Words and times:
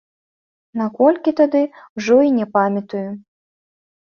На 0.81 0.87
колькі 0.99 1.33
тады, 1.39 1.61
ужо 1.99 2.17
і 2.29 2.33
не 2.39 2.45
памятаю. 2.59 3.07